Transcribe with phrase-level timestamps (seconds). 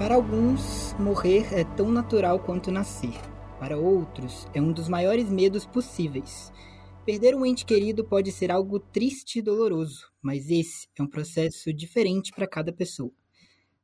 [0.00, 3.12] Para alguns, morrer é tão natural quanto nascer.
[3.58, 6.50] Para outros, é um dos maiores medos possíveis.
[7.04, 11.70] Perder um ente querido pode ser algo triste e doloroso, mas esse é um processo
[11.70, 13.12] diferente para cada pessoa.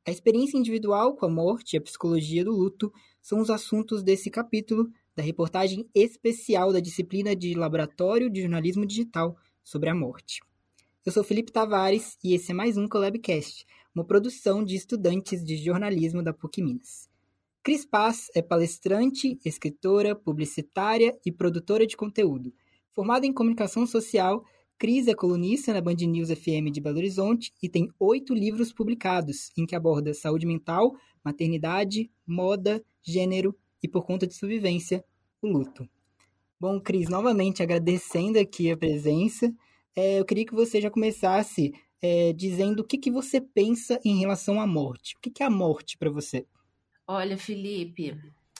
[0.07, 4.31] A experiência individual com a morte e a psicologia do luto são os assuntos desse
[4.31, 10.41] capítulo da reportagem especial da disciplina de Laboratório de Jornalismo Digital sobre a morte.
[11.05, 15.57] Eu sou Felipe Tavares e esse é mais um Collabcast, uma produção de estudantes de
[15.57, 17.09] jornalismo da PUC Minas.
[17.63, 22.53] Cris Paz é palestrante, escritora, publicitária e produtora de conteúdo.
[22.93, 24.45] Formada em comunicação social,
[24.77, 29.49] Cris é colunista na Band News FM de Belo Horizonte e tem oito livros publicados,
[29.57, 30.93] em que aborda saúde mental,
[31.25, 35.03] maternidade, moda, gênero e, por conta de sobrevivência,
[35.41, 35.89] o luto.
[36.59, 39.51] Bom, Cris, novamente agradecendo aqui a presença,
[39.95, 44.19] é, eu queria que você já começasse é, dizendo o que, que você pensa em
[44.19, 45.15] relação à morte.
[45.15, 46.45] O que, que é a morte para você?
[47.07, 48.17] Olha, Felipe,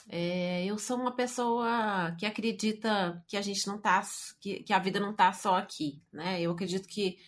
[0.08, 4.02] é, eu sou uma pessoa que acredita que a gente não tá,
[4.40, 6.40] que, que a vida não está só aqui, né?
[6.40, 7.18] Eu acredito que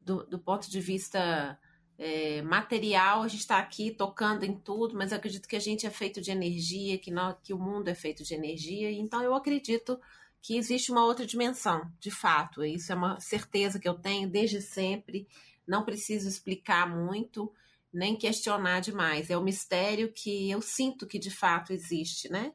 [0.00, 1.58] do, do ponto de vista
[1.98, 5.86] é, material, a gente está aqui tocando em tudo, mas eu acredito que a gente
[5.86, 9.34] é feito de energia, que, não, que o mundo é feito de energia, então eu
[9.34, 10.00] acredito
[10.42, 12.64] que existe uma outra dimensão, de fato.
[12.64, 15.28] Isso é uma certeza que eu tenho desde sempre.
[15.66, 17.50] Não preciso explicar muito,
[17.92, 19.30] nem questionar demais.
[19.30, 22.52] É o um mistério que eu sinto que de fato existe, né?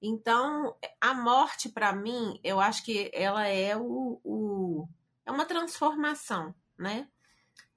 [0.00, 4.88] Então, a morte, para mim, eu acho que ela é o, o,
[5.26, 7.08] é uma transformação, né?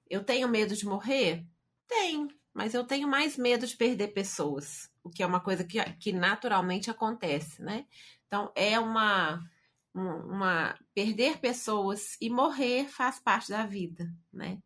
[0.08, 1.46] Eu tenho medo de morrer?
[1.86, 5.82] Tenho, mas eu tenho mais medo de perder pessoas, o que é uma coisa que,
[5.94, 7.86] que naturalmente acontece, né?
[8.30, 9.44] Então, é uma,
[9.92, 10.78] uma.
[10.94, 14.62] Perder pessoas e morrer faz parte da vida, né?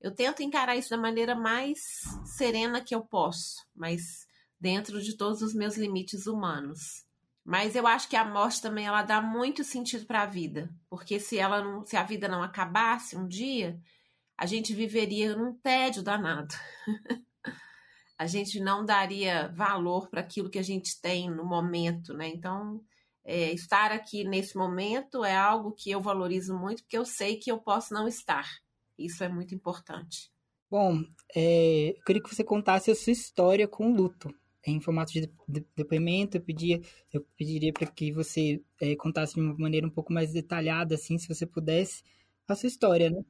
[0.00, 1.78] Eu tento encarar isso da maneira mais
[2.24, 4.26] serena que eu posso, mas
[4.58, 7.04] dentro de todos os meus limites humanos.
[7.44, 11.20] Mas eu acho que a morte também ela dá muito sentido para a vida, porque
[11.20, 13.78] se ela não, se a vida não acabasse um dia,
[14.38, 16.54] a gente viveria num tédio danado.
[18.16, 22.28] a gente não daria valor para aquilo que a gente tem no momento, né?
[22.28, 22.82] Então,
[23.24, 27.50] é, estar aqui nesse momento é algo que eu valorizo muito, porque eu sei que
[27.50, 28.48] eu posso não estar.
[28.98, 30.30] Isso é muito importante.
[30.70, 31.02] Bom,
[31.34, 34.34] é, eu queria que você contasse a sua história com o luto.
[34.64, 36.80] Em formato de, de depoimento, eu, pedia,
[37.12, 41.18] eu pediria para que você é, contasse de uma maneira um pouco mais detalhada, assim,
[41.18, 42.02] se você pudesse,
[42.48, 43.24] a sua história, né?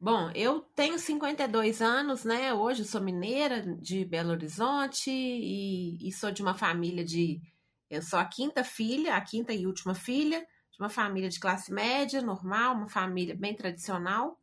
[0.00, 2.52] Bom, eu tenho 52 anos, né?
[2.52, 7.40] Hoje eu sou mineira de Belo Horizonte e, e sou de uma família de
[7.90, 10.40] eu sou a quinta filha, a quinta e última filha
[10.74, 14.40] de uma família de classe média, normal, uma família bem tradicional.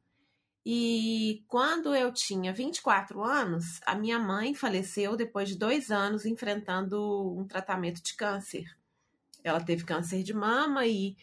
[0.66, 7.36] E quando eu tinha 24 anos, a minha mãe faleceu depois de dois anos enfrentando
[7.38, 8.64] um tratamento de câncer.
[9.44, 11.18] Ela teve câncer de mama e,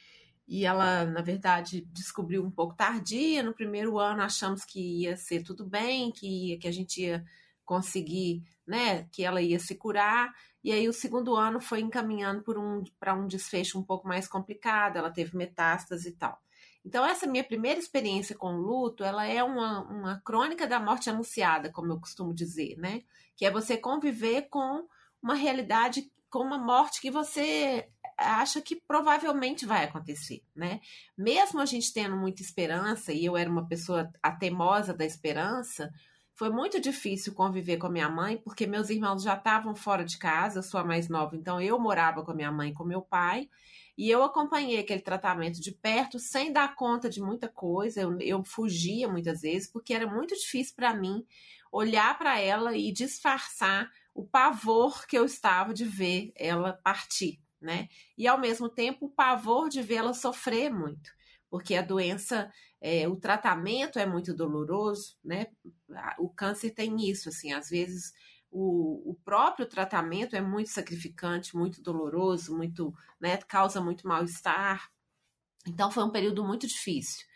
[0.47, 3.43] e ela, na verdade, descobriu um pouco tardia.
[3.43, 7.25] No primeiro ano, achamos que ia ser tudo bem, que, ia, que a gente ia
[7.65, 10.35] conseguir, né, que ela ia se curar.
[10.69, 14.99] E aí o segundo ano foi encaminhando para um, um desfecho um pouco mais complicado,
[14.99, 16.39] ela teve metástase e tal.
[16.85, 21.09] Então, essa minha primeira experiência com o luto, ela é uma, uma crônica da morte
[21.09, 23.01] anunciada, como eu costumo dizer, né?
[23.35, 24.87] Que é você conviver com
[25.23, 30.81] uma realidade, com uma morte que você acha que provavelmente vai acontecer, né?
[31.17, 35.91] Mesmo a gente tendo muita esperança, e eu era uma pessoa a teimosa da esperança,
[36.39, 40.17] foi muito difícil conviver com a minha mãe, porque meus irmãos já estavam fora de
[40.17, 42.85] casa, eu sou a mais nova, então eu morava com a minha mãe e com
[42.85, 43.51] meu pai,
[43.97, 48.45] e eu acompanhei aquele tratamento de perto sem dar conta de muita coisa, eu, eu
[48.45, 51.27] fugia muitas vezes, porque era muito difícil para mim
[51.73, 57.89] olhar para ela e disfarçar o pavor que eu estava de ver ela partir, né?
[58.17, 61.18] E ao mesmo tempo o pavor de vê-la sofrer muito
[61.51, 62.51] porque a doença,
[62.81, 65.47] é, o tratamento é muito doloroso, né?
[66.19, 68.13] O câncer tem isso, assim, às vezes
[68.51, 74.91] o, o próprio tratamento é muito sacrificante, muito doloroso, muito, né, causa muito mal-estar.
[75.67, 77.27] Então foi um período muito difícil.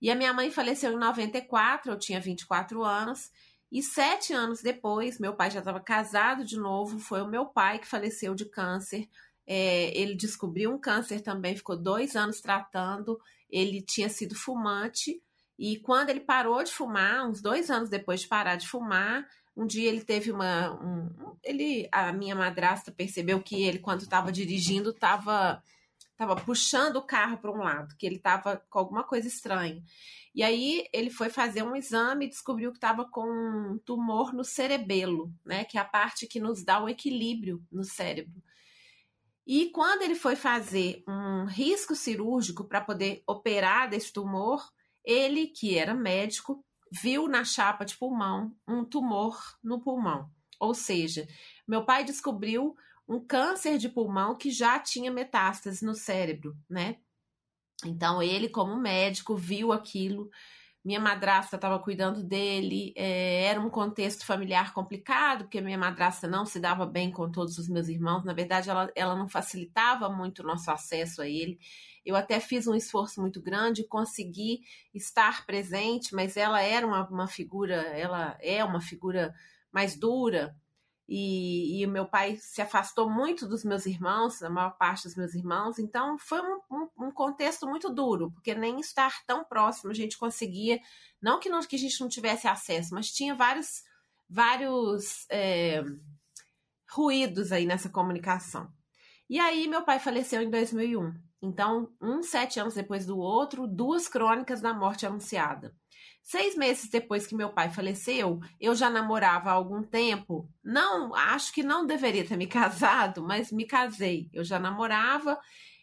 [0.00, 3.30] E a minha mãe faleceu em 94, eu tinha 24 anos,
[3.70, 7.78] e sete anos depois, meu pai já estava casado de novo, foi o meu pai
[7.78, 9.08] que faleceu de câncer.
[9.46, 13.18] É, ele descobriu um câncer também, ficou dois anos tratando.
[13.52, 15.22] Ele tinha sido fumante
[15.58, 19.24] e quando ele parou de fumar, uns dois anos depois de parar de fumar,
[19.56, 20.72] um dia ele teve uma.
[20.82, 25.62] Um, ele, a minha madrasta percebeu que ele, quando estava dirigindo, estava
[26.12, 29.82] estava puxando o carro para um lado, que ele estava com alguma coisa estranha.
[30.34, 34.44] E aí ele foi fazer um exame e descobriu que estava com um tumor no
[34.44, 35.64] cerebelo, né?
[35.64, 38.42] Que é a parte que nos dá o equilíbrio no cérebro.
[39.46, 44.70] E quando ele foi fazer um risco cirúrgico para poder operar desse tumor,
[45.04, 50.30] ele, que era médico, viu na chapa de pulmão um tumor no pulmão.
[50.60, 51.26] Ou seja,
[51.66, 52.76] meu pai descobriu
[53.08, 56.98] um câncer de pulmão que já tinha metástase no cérebro, né?
[57.84, 60.30] Então ele, como médico, viu aquilo.
[60.84, 62.92] Minha madrasta estava cuidando dele.
[62.96, 67.56] É, era um contexto familiar complicado, porque minha madrasta não se dava bem com todos
[67.58, 68.24] os meus irmãos.
[68.24, 71.58] Na verdade, ela, ela não facilitava muito o nosso acesso a ele.
[72.04, 74.60] Eu até fiz um esforço muito grande, consegui
[74.92, 79.32] estar presente, mas ela era uma, uma figura, ela é uma figura
[79.72, 80.54] mais dura,
[81.08, 85.16] e, e, o meu pai se afastou muito dos meus irmãos, da maior parte dos
[85.16, 89.90] meus irmãos, então foi um, um, um, contexto muito duro, porque nem estar tão próximo
[89.90, 90.80] a gente conseguia,
[91.20, 93.82] não que, não, que a gente não tivesse acesso, mas tinha vários,
[94.28, 95.82] vários é,
[96.90, 98.72] ruídos aí nessa comunicação.
[99.28, 101.12] E aí meu pai faleceu em 2001,
[101.42, 105.74] então, um sete anos depois do outro, duas crônicas da morte anunciada.
[106.22, 110.48] Seis meses depois que meu pai faleceu, eu já namorava há algum tempo.
[110.62, 114.30] Não, acho que não deveria ter me casado, mas me casei.
[114.32, 115.38] Eu já namorava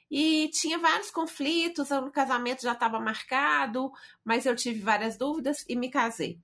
[0.10, 1.92] e tinha vários conflitos.
[1.92, 3.92] O casamento já estava marcado,
[4.24, 6.40] mas eu tive várias dúvidas e me casei.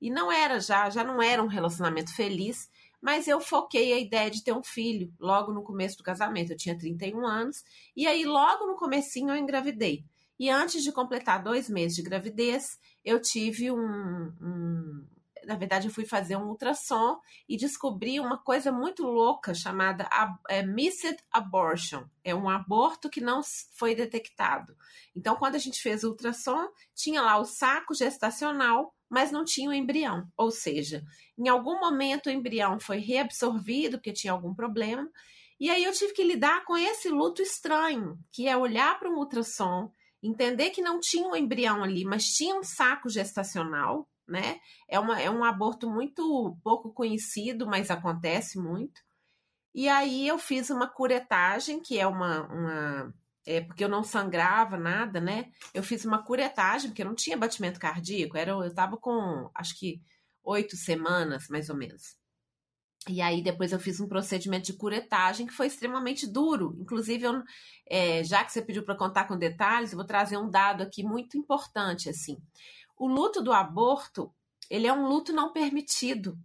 [0.00, 2.70] E não era já, já não era um relacionamento feliz,
[3.02, 6.52] mas eu foquei a ideia de ter um filho logo no começo do casamento.
[6.52, 7.64] Eu tinha 31 anos
[7.96, 10.04] e aí logo no comecinho eu engravidei.
[10.40, 15.06] E antes de completar dois meses de gravidez, eu tive um, um
[15.44, 20.08] na verdade, eu fui fazer um ultrassom e descobri uma coisa muito louca chamada
[20.48, 22.04] é, missed abortion.
[22.24, 23.42] É um aborto que não
[23.76, 24.74] foi detectado.
[25.14, 29.68] Então, quando a gente fez o ultrassom, tinha lá o saco gestacional, mas não tinha
[29.68, 30.26] o embrião.
[30.38, 31.02] Ou seja,
[31.38, 35.06] em algum momento o embrião foi reabsorvido porque tinha algum problema.
[35.58, 39.18] E aí eu tive que lidar com esse luto estranho, que é olhar para um
[39.18, 44.60] ultrassom entender que não tinha um embrião ali, mas tinha um saco gestacional, né?
[44.88, 49.00] É, uma, é um aborto muito pouco conhecido, mas acontece muito.
[49.74, 52.46] E aí eu fiz uma curetagem, que é uma.
[52.48, 53.14] uma
[53.46, 55.50] é, porque eu não sangrava nada, né?
[55.72, 59.78] Eu fiz uma curetagem, porque eu não tinha batimento cardíaco, era, eu estava com acho
[59.78, 60.00] que
[60.44, 62.19] oito semanas, mais ou menos.
[63.08, 66.76] E aí depois eu fiz um procedimento de curetagem que foi extremamente duro.
[66.78, 67.42] Inclusive, eu,
[67.88, 71.02] é, já que você pediu para contar com detalhes, eu vou trazer um dado aqui
[71.02, 72.36] muito importante assim.
[72.98, 74.32] O luto do aborto,
[74.68, 76.38] ele é um luto não permitido,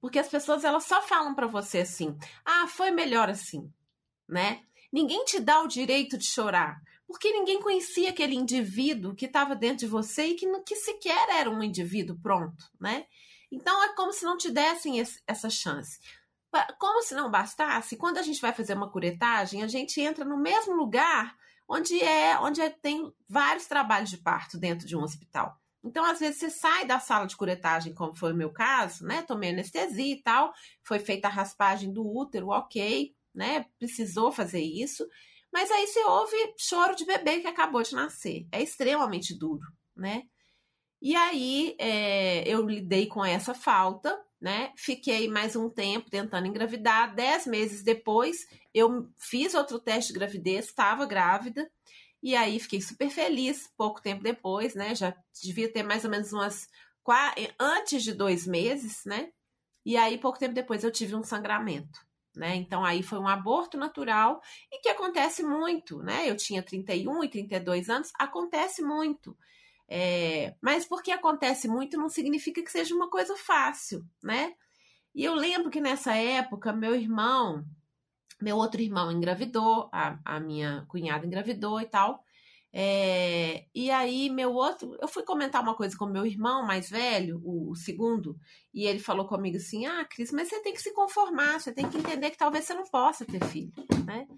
[0.00, 3.70] porque as pessoas elas só falam para você assim: "Ah, foi melhor assim",
[4.26, 4.62] né?
[4.90, 9.78] Ninguém te dá o direito de chorar, porque ninguém conhecia aquele indivíduo que estava dentro
[9.80, 13.06] de você e que, que sequer era um indivíduo pronto, né?
[13.50, 15.98] Então é como se não te dessem esse, essa chance.
[16.78, 20.38] Como se não bastasse, quando a gente vai fazer uma curetagem, a gente entra no
[20.38, 21.36] mesmo lugar
[21.68, 25.60] onde é onde é, tem vários trabalhos de parto dentro de um hospital.
[25.84, 29.22] Então, às vezes, você sai da sala de curetagem, como foi o meu caso, né?
[29.22, 30.52] Tomei anestesia e tal,
[30.82, 33.64] foi feita a raspagem do útero, ok, né?
[33.78, 35.06] Precisou fazer isso.
[35.52, 38.46] Mas aí você ouve choro de bebê que acabou de nascer.
[38.50, 39.64] É extremamente duro,
[39.96, 40.24] né?
[41.00, 44.72] E aí é, eu lidei com essa falta, né?
[44.76, 47.14] Fiquei mais um tempo tentando engravidar.
[47.14, 51.70] Dez meses depois, eu fiz outro teste de gravidez, estava grávida.
[52.20, 53.72] E aí fiquei super feliz.
[53.76, 54.94] Pouco tempo depois, né?
[54.94, 56.68] Já devia ter mais ou menos umas
[57.58, 59.30] antes de dois meses, né?
[59.84, 62.06] E aí pouco tempo depois eu tive um sangramento.
[62.36, 62.54] Né?
[62.54, 66.30] Então aí foi um aborto natural e que acontece muito, né?
[66.30, 69.36] Eu tinha 31 e 32 anos, acontece muito.
[69.88, 74.54] É, mas porque acontece muito não significa que seja uma coisa fácil, né?
[75.14, 77.64] E eu lembro que nessa época, meu irmão,
[78.40, 82.22] meu outro irmão engravidou, a, a minha cunhada engravidou e tal.
[82.72, 84.96] É, e aí, meu outro.
[85.00, 88.36] Eu fui comentar uma coisa com meu irmão mais velho, o, o, segundo,
[88.74, 91.88] e ele falou comigo assim: Ah, Cris, mas você tem que se conformar, você tem
[91.88, 93.72] que entender que talvez você não possa ter filho,
[94.04, 94.28] né?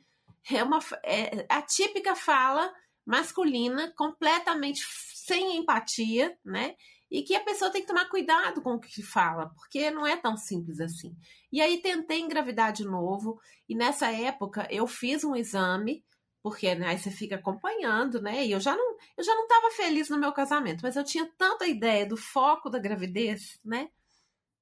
[0.51, 2.73] É uma é, a típica fala
[3.05, 4.85] masculina, completamente
[5.31, 6.75] sem empatia, né?
[7.09, 10.17] E que a pessoa tem que tomar cuidado com o que fala, porque não é
[10.17, 11.15] tão simples assim.
[11.53, 16.05] E aí tentei engravidar de novo, e nessa época eu fiz um exame,
[16.43, 18.45] porque né, aí você fica acompanhando, né?
[18.45, 21.31] E eu já não, eu já não estava feliz no meu casamento, mas eu tinha
[21.39, 23.89] tanta ideia do foco da gravidez, né?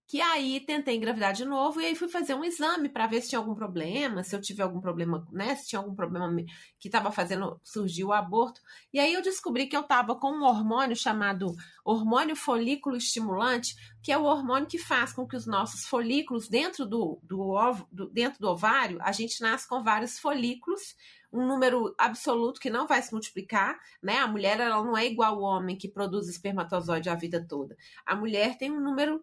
[0.09, 3.29] Que aí tentei engravidar de novo e aí fui fazer um exame para ver se
[3.29, 6.35] tinha algum problema, se eu tive algum problema, né, se tinha algum problema
[6.81, 8.59] que estava fazendo surgir o aborto.
[8.91, 14.11] E aí eu descobri que eu estava com um hormônio chamado hormônio folículo estimulante, que
[14.11, 18.09] é o hormônio que faz com que os nossos folículos dentro do, do, ovo, do,
[18.09, 20.97] dentro do ovário, a gente nasce com vários folículos
[21.31, 24.17] um número absoluto que não vai se multiplicar, né?
[24.21, 27.77] A mulher ela não é igual ao homem que produz espermatozoide a vida toda.
[28.07, 29.23] A mulher tem um número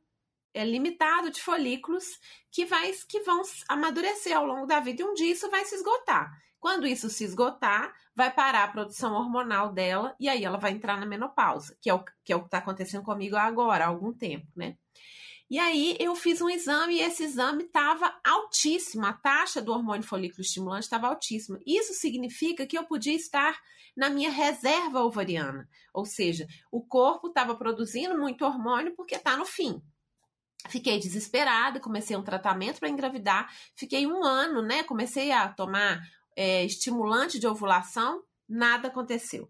[0.55, 2.05] é, limitado de folículos
[2.49, 5.75] que, vai, que vão amadurecer ao longo da vida e um dia isso vai se
[5.75, 6.31] esgotar.
[6.59, 10.97] Quando isso se esgotar, vai parar a produção hormonal dela e aí ela vai entrar
[10.97, 14.77] na menopausa, que é o que é está acontecendo comigo agora, há algum tempo, né?
[15.47, 20.07] E aí eu fiz um exame e esse exame estava altíssimo, a taxa do hormônio
[20.07, 21.59] folículo estimulante estava altíssima.
[21.67, 23.59] Isso significa que eu podia estar
[23.95, 29.45] na minha reserva ovariana, ou seja, o corpo estava produzindo muito hormônio porque está no
[29.45, 29.81] fim,
[30.69, 33.51] Fiquei desesperada, comecei um tratamento para engravidar.
[33.75, 34.83] Fiquei um ano, né?
[34.83, 36.01] Comecei a tomar
[36.35, 39.49] é, estimulante de ovulação, nada aconteceu.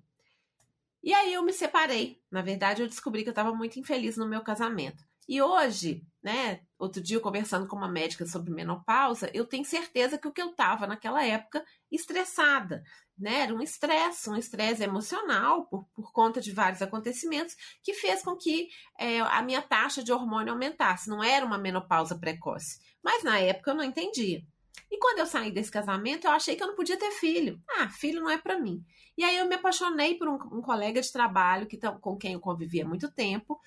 [1.04, 2.20] E aí eu me separei.
[2.32, 5.04] Na verdade, eu descobri que eu estava muito infeliz no meu casamento.
[5.28, 10.28] E hoje, né, outro dia conversando com uma médica sobre menopausa, eu tenho certeza que
[10.28, 11.64] o que eu estava naquela época
[11.96, 12.84] estressada,
[13.18, 18.22] né, era um estresse, um estresse emocional por, por conta de vários acontecimentos que fez
[18.22, 18.68] com que
[19.00, 21.10] é, a minha taxa de hormônio aumentasse.
[21.10, 24.44] Não era uma menopausa precoce, mas na época eu não entendia.
[24.92, 27.62] E quando eu saí desse casamento, eu achei que eu não podia ter filho.
[27.78, 28.84] Ah, filho não é para mim.
[29.18, 32.40] E aí eu me apaixonei por um, um colega de trabalho que, com quem eu
[32.40, 33.60] convivia há muito tempo.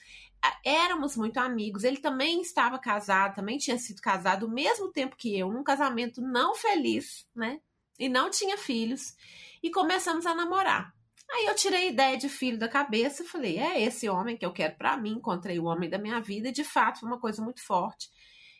[0.64, 1.84] Éramos muito amigos.
[1.84, 6.20] Ele também estava casado, também tinha sido casado o mesmo tempo que eu, num casamento
[6.20, 7.60] não feliz, né?
[7.98, 9.14] E não tinha filhos.
[9.62, 10.94] E começamos a namorar.
[11.30, 14.46] Aí eu tirei a ideia de filho da cabeça e falei: é esse homem que
[14.46, 15.12] eu quero para mim.
[15.12, 18.08] Encontrei o homem da minha vida e de fato foi uma coisa muito forte.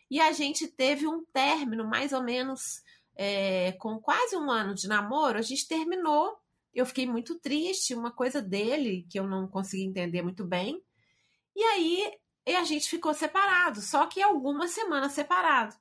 [0.09, 2.81] E a gente teve um término, mais ou menos
[3.15, 6.37] é, com quase um ano de namoro, a gente terminou.
[6.73, 10.81] Eu fiquei muito triste, uma coisa dele que eu não consegui entender muito bem.
[11.55, 12.13] E aí
[12.47, 15.75] a gente ficou separado, só que algumas semanas separado.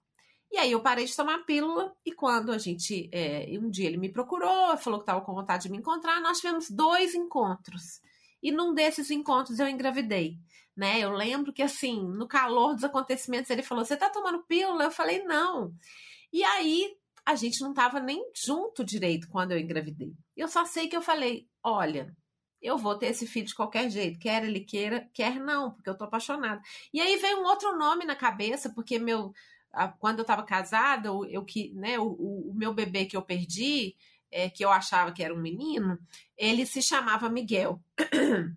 [0.51, 3.99] E aí eu parei de tomar pílula e quando a gente, é, um dia ele
[3.99, 8.01] me procurou, falou que estava com vontade de me encontrar, nós tivemos dois encontros.
[8.43, 10.39] E num desses encontros eu engravidei
[10.79, 11.01] né?
[11.01, 14.85] Eu lembro que, assim, no calor dos acontecimentos, ele falou: Você tá tomando pílula?
[14.85, 15.75] Eu falei: Não.
[16.33, 16.95] E aí,
[17.27, 20.13] a gente não tava nem junto direito quando eu engravidei.
[20.37, 22.17] Eu só sei que eu falei: Olha,
[22.63, 25.99] eu vou ter esse filho de qualquer jeito, quer ele queira, quer não, porque eu
[25.99, 26.63] tô apaixonada.
[26.95, 29.33] E aí veio um outro nome na cabeça, porque meu.
[29.99, 33.95] Quando eu estava casada, eu que, né, o, o, meu bebê que eu perdi,
[34.31, 35.99] é, que eu achava que era um menino,
[36.37, 37.81] ele se chamava Miguel.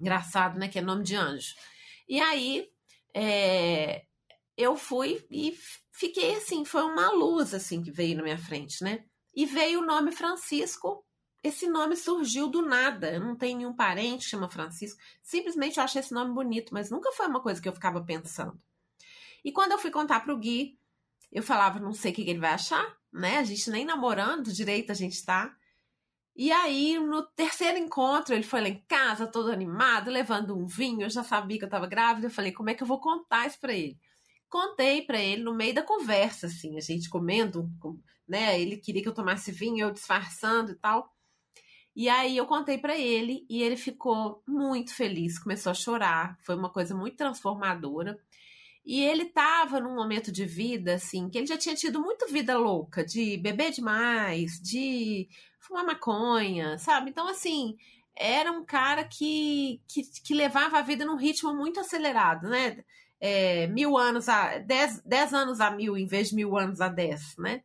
[0.00, 0.68] Engraçado, né?
[0.68, 1.54] Que é nome de anjo.
[2.08, 2.68] E aí,
[3.14, 4.04] é,
[4.56, 5.56] eu fui e
[5.92, 9.04] fiquei assim, foi uma luz assim que veio na minha frente, né?
[9.34, 11.04] E veio o nome Francisco.
[11.42, 13.12] Esse nome surgiu do nada.
[13.12, 15.00] Eu não tenho nenhum parente que chama Francisco.
[15.22, 18.60] Simplesmente eu achei esse nome bonito, mas nunca foi uma coisa que eu ficava pensando.
[19.44, 20.78] E quando eu fui contar pro Gui,
[21.30, 23.38] eu falava, não sei o que ele vai achar, né?
[23.38, 25.54] A gente nem namorando direito a gente tá.
[26.34, 31.02] E aí, no terceiro encontro, ele foi lá em casa, todo animado, levando um vinho.
[31.02, 32.28] Eu já sabia que eu estava grávida.
[32.28, 33.98] Eu falei, como é que eu vou contar isso para ele?
[34.48, 37.68] Contei para ele no meio da conversa, assim, a gente comendo,
[38.26, 38.58] né?
[38.58, 41.12] Ele queria que eu tomasse vinho, eu disfarçando e tal.
[41.94, 46.38] E aí eu contei para ele e ele ficou muito feliz, começou a chorar.
[46.42, 48.16] Foi uma coisa muito transformadora.
[48.88, 52.56] E ele estava num momento de vida, assim, que ele já tinha tido muito vida
[52.56, 55.28] louca, de beber demais, de
[55.60, 57.10] fumar maconha, sabe?
[57.10, 57.76] Então, assim,
[58.16, 62.82] era um cara que, que, que levava a vida num ritmo muito acelerado, né?
[63.20, 64.56] É, mil anos a.
[64.56, 67.62] Dez, dez anos a mil em vez de mil anos a dez, né?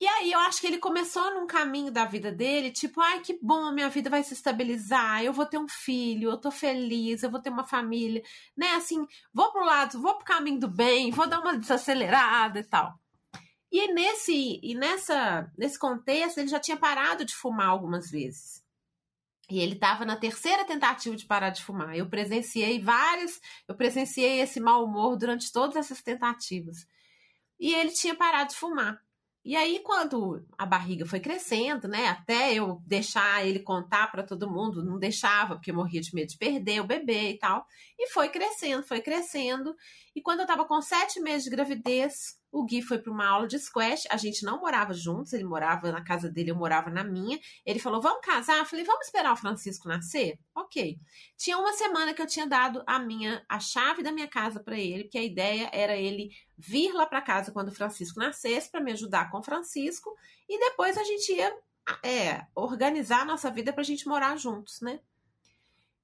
[0.00, 3.38] E aí eu acho que ele começou num caminho da vida dele, tipo, ai que
[3.40, 7.30] bom, minha vida vai se estabilizar, eu vou ter um filho, eu tô feliz, eu
[7.30, 8.22] vou ter uma família,
[8.56, 8.72] né?
[8.72, 12.98] Assim, vou pro lado, vou pro caminho do bem, vou dar uma desacelerada e tal.
[13.70, 18.62] E nesse, e nessa, nesse contexto, ele já tinha parado de fumar algumas vezes.
[19.50, 21.96] E ele estava na terceira tentativa de parar de fumar.
[21.96, 26.86] Eu presenciei vários, eu presenciei esse mau humor durante todas essas tentativas.
[27.58, 29.02] E ele tinha parado de fumar.
[29.44, 34.50] E aí, quando a barriga foi crescendo, né, até eu deixar ele contar para todo
[34.50, 37.66] mundo, não deixava, porque morria de medo de perder o bebê e tal.
[37.98, 39.76] E foi crescendo, foi crescendo.
[40.16, 43.48] E quando eu estava com sete meses de gravidez, O Gui foi para uma aula
[43.48, 44.06] de squash.
[44.08, 47.36] A gente não morava juntos, ele morava na casa dele, eu morava na minha.
[47.66, 48.58] Ele falou: Vamos casar?
[48.58, 50.38] Eu falei: Vamos esperar o Francisco nascer?
[50.54, 50.96] Ok.
[51.36, 54.78] Tinha uma semana que eu tinha dado a minha a chave da minha casa para
[54.78, 58.80] ele, porque a ideia era ele vir lá para casa quando o Francisco nascesse para
[58.80, 60.14] me ajudar com o Francisco
[60.48, 61.52] e depois a gente ia
[62.04, 65.00] é, organizar a nossa vida para a gente morar juntos, né?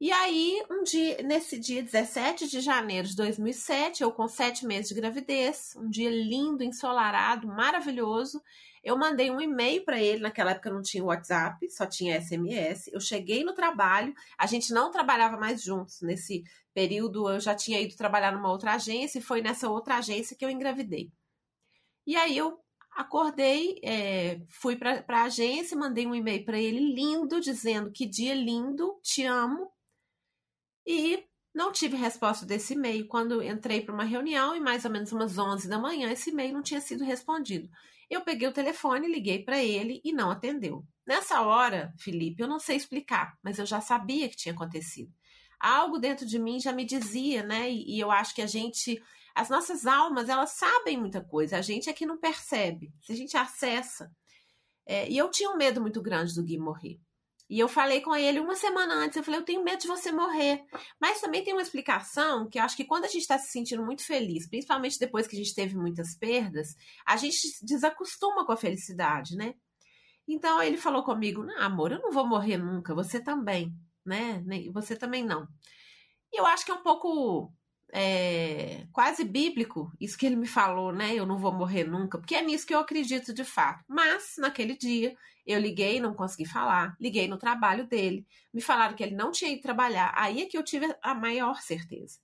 [0.01, 4.89] E aí, um dia, nesse dia 17 de janeiro de 2007, eu com sete meses
[4.89, 8.43] de gravidez, um dia lindo, ensolarado, maravilhoso,
[8.83, 10.23] eu mandei um e-mail para ele.
[10.23, 12.89] Naquela época não tinha WhatsApp, só tinha SMS.
[12.91, 16.01] Eu cheguei no trabalho, a gente não trabalhava mais juntos.
[16.01, 20.35] Nesse período, eu já tinha ido trabalhar numa outra agência e foi nessa outra agência
[20.35, 21.13] que eu engravidei.
[22.07, 22.59] E aí eu
[22.97, 28.35] acordei, é, fui para a agência, mandei um e-mail para ele lindo, dizendo que dia
[28.35, 29.71] lindo, te amo,
[30.87, 33.07] e não tive resposta desse e-mail.
[33.07, 36.55] Quando entrei para uma reunião, e mais ou menos umas 11 da manhã, esse e-mail
[36.55, 37.69] não tinha sido respondido.
[38.09, 40.85] Eu peguei o telefone, liguei para ele e não atendeu.
[41.07, 45.13] Nessa hora, Felipe, eu não sei explicar, mas eu já sabia que tinha acontecido.
[45.59, 47.71] Algo dentro de mim já me dizia, né?
[47.71, 49.01] E, e eu acho que a gente,
[49.35, 51.59] as nossas almas, elas sabem muita coisa.
[51.59, 52.93] A gente é que não percebe.
[53.03, 54.11] Se a gente acessa.
[54.87, 56.99] É, e eu tinha um medo muito grande do Gui morrer.
[57.51, 60.13] E eu falei com ele uma semana antes, eu falei, eu tenho medo de você
[60.13, 60.65] morrer.
[61.01, 63.85] Mas também tem uma explicação que eu acho que quando a gente está se sentindo
[63.85, 68.57] muito feliz, principalmente depois que a gente teve muitas perdas, a gente desacostuma com a
[68.57, 69.55] felicidade, né?
[70.29, 73.75] Então ele falou comigo, não, amor, eu não vou morrer nunca, você também,
[74.07, 74.45] né?
[74.73, 75.49] Você também não.
[76.33, 77.53] E eu acho que é um pouco
[77.93, 81.15] é, quase bíblico isso que ele me falou, né?
[81.15, 83.85] Eu não vou morrer nunca, porque é nisso que eu acredito de fato.
[83.89, 85.17] Mas naquele dia
[85.47, 89.53] eu liguei, não consegui falar, liguei no trabalho dele, me falaram que ele não tinha
[89.53, 90.13] ido trabalhar.
[90.17, 92.19] Aí é que eu tive a maior certeza,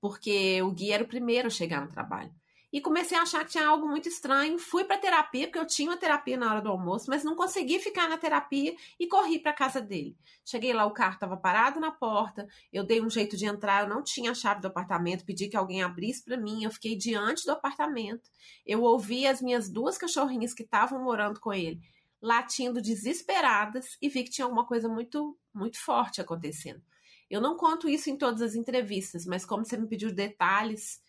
[0.00, 2.32] porque o Gui era o primeiro a chegar no trabalho
[2.74, 4.58] e comecei a achar que tinha algo muito estranho.
[4.58, 7.78] Fui para terapia, porque eu tinha uma terapia na hora do almoço, mas não consegui
[7.78, 10.16] ficar na terapia e corri para casa dele.
[10.44, 13.88] Cheguei lá, o carro estava parado na porta, eu dei um jeito de entrar, eu
[13.88, 17.46] não tinha a chave do apartamento, pedi que alguém abrisse para mim, eu fiquei diante
[17.46, 18.28] do apartamento.
[18.66, 21.80] Eu ouvi as minhas duas cachorrinhas que estavam morando com ele
[22.20, 26.82] latindo desesperadas e vi que tinha alguma coisa muito muito forte acontecendo.
[27.30, 31.00] Eu não conto isso em todas as entrevistas, mas como você me pediu detalhes,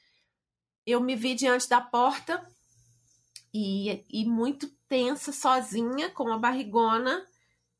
[0.85, 2.45] eu me vi diante da porta
[3.53, 7.25] e, e muito tensa, sozinha, com a barrigona,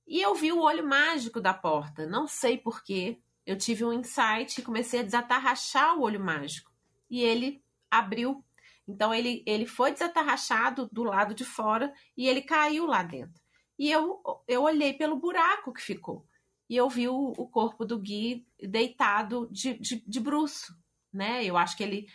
[0.08, 2.06] e eu vi o olho mágico da porta.
[2.08, 3.20] Não sei porquê.
[3.46, 6.72] Eu tive um insight e comecei a desatarrachar o olho mágico.
[7.10, 8.44] E ele abriu.
[8.88, 13.41] Então ele, ele foi desatarrachado do lado de fora e ele caiu lá dentro.
[13.78, 16.26] E eu, eu olhei pelo buraco que ficou.
[16.70, 20.76] E eu vi o, o corpo do Gui deitado de, de, de bruço.
[21.12, 21.44] Né?
[21.44, 22.08] Eu acho que ele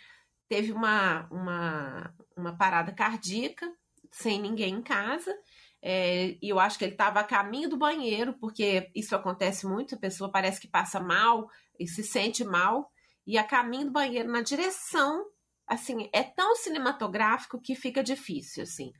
[0.51, 3.73] teve uma, uma, uma parada cardíaca,
[4.11, 5.33] sem ninguém em casa.
[5.81, 9.95] É, e eu acho que ele estava a caminho do banheiro, porque isso acontece muito,
[9.95, 12.91] a pessoa parece que passa mal e se sente mal,
[13.25, 15.25] e a caminho do banheiro na direção,
[15.65, 18.91] assim, é tão cinematográfico que fica difícil, assim.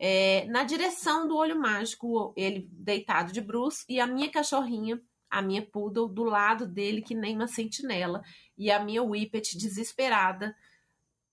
[0.00, 5.40] É, na direção do olho mágico, ele deitado de bruxo, e a minha cachorrinha, a
[5.40, 8.20] minha poodle, do lado dele, que nem uma sentinela,
[8.56, 10.56] e a minha whippet desesperada,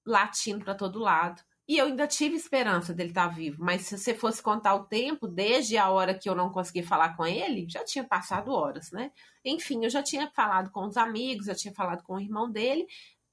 [0.05, 1.41] latindo para todo lado.
[1.67, 4.83] E eu ainda tive esperança dele estar tá vivo, mas se você fosse contar o
[4.83, 8.91] tempo, desde a hora que eu não consegui falar com ele, já tinha passado horas,
[8.91, 9.11] né?
[9.43, 12.85] Enfim, eu já tinha falado com os amigos, já tinha falado com o irmão dele,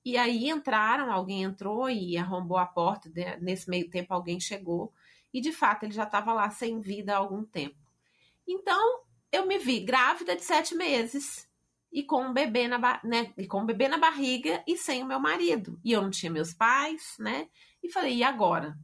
[0.02, 3.11] e aí entraram, alguém entrou e arrombou a porta.
[3.40, 4.92] Nesse meio tempo, alguém chegou,
[5.32, 7.76] e de fato ele já estava lá sem vida há algum tempo.
[8.48, 11.46] Então, eu me vi grávida de sete meses,
[11.92, 15.07] e com um bebê na, né, e com um bebê na barriga e sem o
[15.07, 15.78] meu marido.
[15.85, 17.48] E eu não tinha meus pais, né?
[17.83, 18.78] E falei, e agora?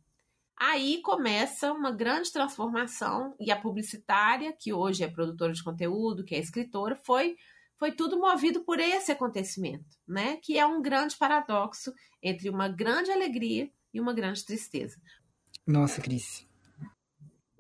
[0.57, 6.35] Aí começa uma grande transformação e a publicitária, que hoje é produtora de conteúdo, que
[6.35, 7.37] é escritora, foi
[7.79, 10.37] foi tudo movido por esse acontecimento, né?
[10.43, 15.01] Que é um grande paradoxo entre uma grande alegria e uma grande tristeza.
[15.65, 16.45] Nossa, Cris.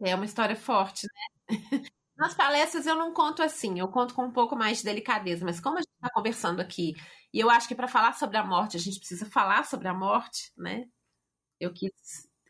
[0.00, 1.48] É uma história forte, né?
[2.18, 5.60] Nas palestras eu não conto assim, eu conto com um pouco mais de delicadeza, mas
[5.60, 6.94] como a gente está conversando aqui,
[7.32, 9.94] e eu acho que para falar sobre a morte, a gente precisa falar sobre a
[9.94, 10.86] morte, né?
[11.60, 11.92] Eu quis,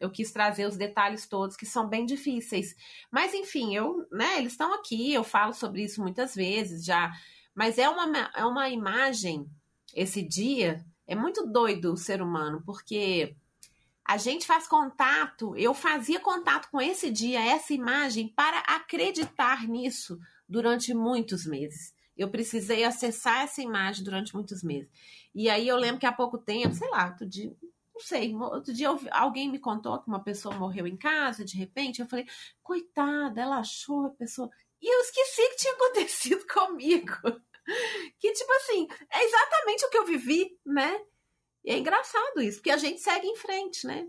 [0.01, 2.75] eu quis trazer os detalhes todos que são bem difíceis.
[3.11, 7.13] Mas enfim, eu, né, eles estão aqui, eu falo sobre isso muitas vezes já,
[7.55, 9.47] mas é uma, é uma imagem,
[9.95, 13.37] esse dia, é muito doido o ser humano, porque
[14.09, 20.19] a gente faz contato, eu fazia contato com esse dia, essa imagem, para acreditar nisso
[20.49, 21.95] durante muitos meses.
[22.17, 24.89] Eu precisei acessar essa imagem durante muitos meses.
[25.35, 27.55] E aí eu lembro que há pouco tempo, sei lá, dia,
[27.95, 32.01] não sei, outro dia alguém me contou que uma pessoa morreu em casa, de repente,
[32.01, 32.27] eu falei,
[32.63, 34.49] coitada, ela achou a pessoa.
[34.81, 37.13] E eu esqueci que tinha acontecido comigo.
[38.19, 40.99] Que, tipo assim, é exatamente o que eu vivi, né?
[41.69, 44.09] E é engraçado isso, porque a gente segue em frente, né?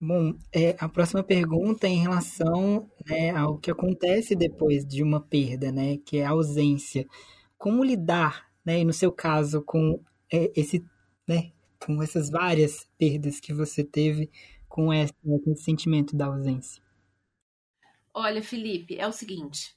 [0.00, 5.20] Bom, é, a próxima pergunta é em relação né, ao que acontece depois de uma
[5.20, 5.98] perda, né?
[5.98, 7.06] Que é a ausência.
[7.58, 8.82] Como lidar, né?
[8.82, 10.82] No seu caso, com é, esse,
[11.28, 11.52] né?
[11.84, 14.30] Com essas várias perdas que você teve
[14.66, 16.82] com esse, com esse sentimento da ausência.
[18.14, 19.76] Olha, Felipe, é o seguinte.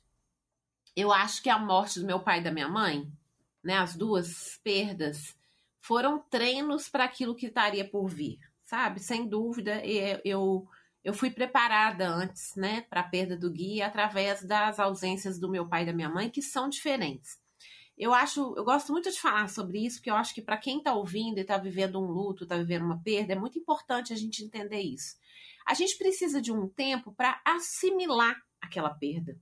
[0.95, 3.11] Eu acho que a morte do meu pai e da minha mãe,
[3.61, 5.37] né, as duas perdas,
[5.81, 8.99] foram treinos para aquilo que estaria por vir, sabe?
[8.99, 9.81] Sem dúvida,
[10.23, 10.67] eu
[11.01, 15.67] eu fui preparada antes, né, para a perda do Gui através das ausências do meu
[15.67, 17.39] pai e da minha mãe, que são diferentes.
[17.97, 20.79] Eu acho, eu gosto muito de falar sobre isso, porque eu acho que para quem
[20.79, 24.15] está ouvindo e está vivendo um luto, está vivendo uma perda, é muito importante a
[24.15, 25.15] gente entender isso.
[25.65, 29.37] A gente precisa de um tempo para assimilar aquela perda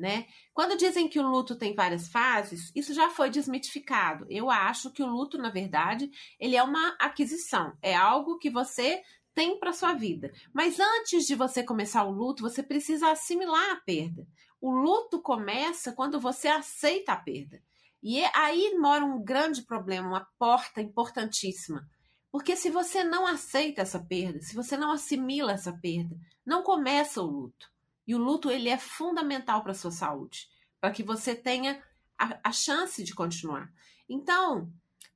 [0.00, 0.26] né?
[0.54, 4.26] Quando dizem que o luto tem várias fases, isso já foi desmitificado.
[4.30, 9.02] Eu acho que o luto, na verdade, ele é uma aquisição, é algo que você
[9.34, 10.32] tem para sua vida.
[10.52, 14.26] Mas antes de você começar o luto, você precisa assimilar a perda.
[14.60, 17.62] O luto começa quando você aceita a perda.
[18.02, 21.86] E é aí mora um grande problema, uma porta importantíssima.
[22.32, 27.20] Porque se você não aceita essa perda, se você não assimila essa perda, não começa
[27.20, 27.70] o luto.
[28.10, 30.48] E o luto ele é fundamental para a sua saúde,
[30.80, 31.80] para que você tenha
[32.18, 33.72] a, a, chance de continuar.
[34.08, 34.68] Então,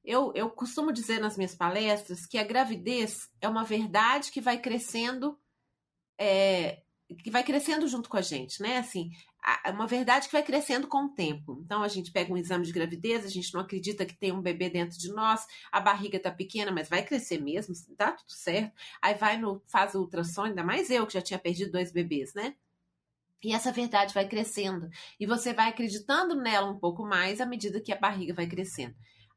[0.04, 4.61] eu, eu costumo dizer nas minhas palestras que a gravidez é uma verdade que vai
[4.61, 5.37] crescendo,
[6.16, 6.85] é,
[7.18, 8.78] que vai crescendo junto com a gente, né?
[8.78, 9.11] Assim,
[9.64, 11.61] é uma verdade que vai crescendo com o tempo.
[11.64, 14.40] Então a gente pega um exame de gravidez, a gente não acredita que tem um
[14.40, 18.72] bebê dentro de nós, a barriga tá pequena, mas vai crescer mesmo, tá tudo certo.
[19.02, 22.33] Aí vai no faz o ultrassom, ainda mais eu que já tinha perdido dois bebês,
[22.35, 22.54] né?
[23.44, 24.88] E essa verdade vai crescendo.
[25.20, 28.94] E você vai acreditando nela um pouco mais à medida que a barriga vai crescendo.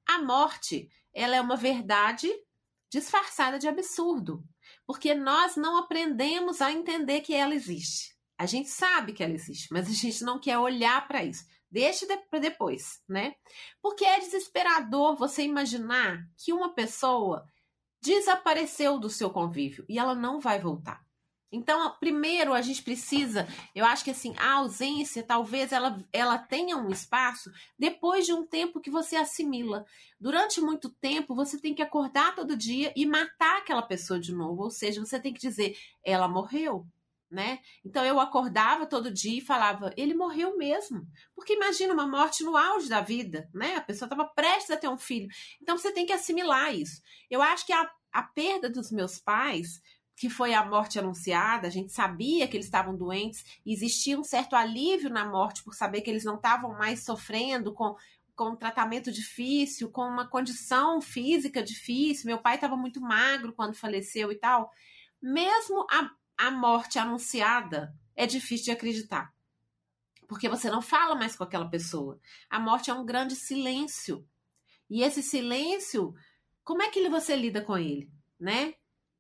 [0.08, 2.32] A morte, ela é uma verdade
[2.90, 4.44] disfarçada de absurdo.
[4.86, 8.16] Porque nós não aprendemos a entender que ela existe.
[8.38, 11.44] A gente sabe que ela existe, mas a gente não quer olhar para isso.
[11.70, 13.34] Deixa para depois, né?
[13.82, 17.46] Porque é desesperador você imaginar que uma pessoa
[18.02, 21.07] desapareceu do seu convívio e ela não vai voltar.
[21.52, 26.76] Então, primeiro a gente precisa, eu acho que assim, a ausência talvez ela, ela tenha
[26.76, 29.86] um espaço depois de um tempo que você assimila.
[30.20, 34.64] Durante muito tempo, você tem que acordar todo dia e matar aquela pessoa de novo,
[34.64, 36.86] ou seja, você tem que dizer, ela morreu,
[37.32, 37.60] né?
[37.84, 41.08] Então eu acordava todo dia e falava, ele morreu mesmo.
[41.34, 43.76] Porque imagina uma morte no auge da vida, né?
[43.76, 45.30] A pessoa estava prestes a ter um filho.
[45.62, 47.02] Então você tem que assimilar isso.
[47.30, 49.82] Eu acho que a, a perda dos meus pais
[50.18, 54.56] que foi a morte anunciada, a gente sabia que eles estavam doentes, existia um certo
[54.56, 57.96] alívio na morte por saber que eles não estavam mais sofrendo com,
[58.36, 62.26] com um tratamento difícil, com uma condição física difícil.
[62.26, 64.72] Meu pai estava muito magro quando faleceu e tal.
[65.22, 69.32] Mesmo a, a morte anunciada é difícil de acreditar.
[70.28, 72.20] Porque você não fala mais com aquela pessoa.
[72.50, 74.28] A morte é um grande silêncio.
[74.90, 76.16] E esse silêncio,
[76.64, 78.74] como é que você lida com ele, né?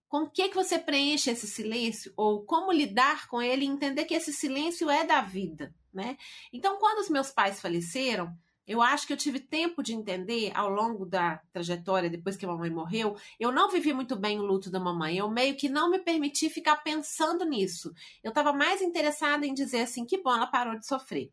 [0.08, 4.06] Com o que, que você preenche esse silêncio ou como lidar com ele e entender
[4.06, 6.17] que esse silêncio é da vida, né?
[6.52, 8.36] Então, quando os meus pais faleceram,
[8.67, 12.50] eu acho que eu tive tempo de entender ao longo da trajetória, depois que a
[12.50, 15.17] mamãe morreu, eu não vivi muito bem o luto da mamãe.
[15.17, 17.93] Eu meio que não me permiti ficar pensando nisso.
[18.22, 21.32] Eu estava mais interessada em dizer assim: que bom, ela parou de sofrer.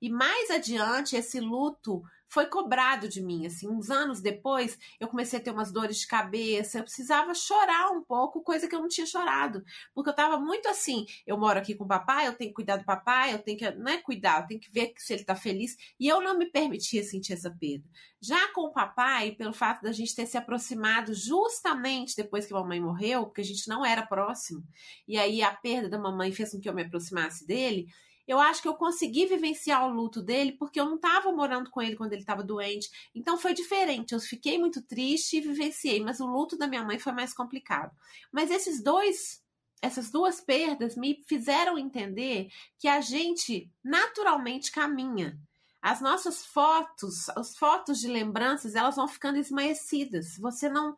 [0.00, 3.44] E mais adiante, esse luto foi cobrado de mim.
[3.44, 7.90] Assim, uns anos depois, eu comecei a ter umas dores de cabeça, eu precisava chorar
[7.90, 9.62] um pouco, coisa que eu não tinha chorado,
[9.94, 11.04] porque eu estava muito assim.
[11.26, 13.70] Eu moro aqui com o papai, eu tenho que cuidar do papai, eu tenho que,
[13.72, 16.46] não é cuidar, eu tenho que ver se ele está feliz, e eu não me
[16.50, 17.84] permitia sentir essa perda.
[18.18, 22.60] Já com o papai, pelo fato da gente ter se aproximado justamente depois que a
[22.60, 24.64] mamãe morreu, porque a gente não era próximo,
[25.06, 27.88] e aí a perda da mamãe fez com que eu me aproximasse dele
[28.32, 31.82] eu acho que eu consegui vivenciar o luto dele porque eu não estava morando com
[31.82, 32.90] ele quando ele estava doente.
[33.14, 34.12] Então foi diferente.
[34.14, 37.94] Eu fiquei muito triste e vivenciei, mas o luto da minha mãe foi mais complicado.
[38.32, 39.42] Mas esses dois,
[39.82, 45.38] essas duas perdas me fizeram entender que a gente naturalmente caminha.
[45.82, 50.38] As nossas fotos, as fotos de lembranças, elas vão ficando esmaecidas.
[50.38, 50.96] Você não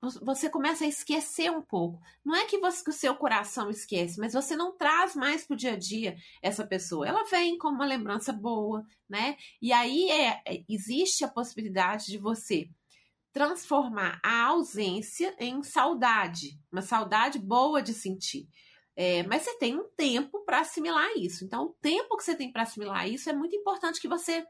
[0.00, 2.00] você começa a esquecer um pouco.
[2.24, 5.54] Não é que, você, que o seu coração esquece, mas você não traz mais para
[5.54, 7.06] o dia a dia essa pessoa.
[7.06, 9.36] Ela vem como uma lembrança boa, né?
[9.60, 12.70] E aí é, é, existe a possibilidade de você
[13.32, 18.48] transformar a ausência em saudade, uma saudade boa de sentir.
[18.96, 21.44] É, mas você tem um tempo para assimilar isso.
[21.44, 24.44] Então, o tempo que você tem para assimilar isso é muito importante que você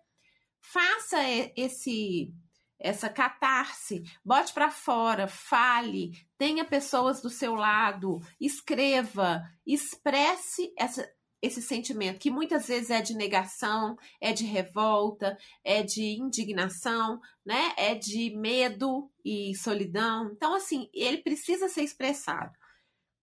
[0.61, 1.19] faça
[1.57, 2.33] esse
[2.81, 11.07] essa catarse, bote para fora, fale, tenha pessoas do seu lado, escreva, expresse essa,
[11.43, 17.73] esse sentimento, que muitas vezes é de negação, é de revolta, é de indignação, né?
[17.77, 20.31] É de medo e solidão.
[20.33, 22.53] Então, assim, ele precisa ser expressado.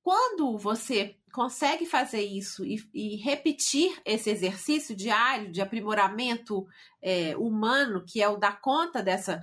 [0.07, 6.65] Quando você consegue fazer isso e, e repetir esse exercício diário de aprimoramento
[7.01, 9.41] é, humano, que é o dar conta dessa.